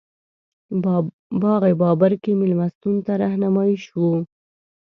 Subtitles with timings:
[1.41, 4.13] باغ بابر کې مېلمستون ته رهنمایي شوو.